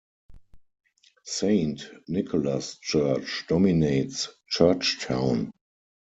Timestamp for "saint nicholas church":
1.25-3.45